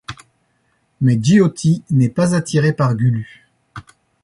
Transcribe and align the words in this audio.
Mais 0.99 1.19
Jyoti 1.21 1.83
n'est 1.91 2.09
pas 2.09 2.33
attiré 2.33 2.73
par 2.73 2.95
Gulu. 2.95 3.47